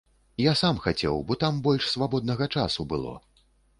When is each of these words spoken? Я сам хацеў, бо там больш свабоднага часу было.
Я 0.43 0.53
сам 0.61 0.77
хацеў, 0.85 1.19
бо 1.31 1.37
там 1.43 1.59
больш 1.67 1.91
свабоднага 1.93 2.45
часу 2.59 2.87
было. 2.95 3.13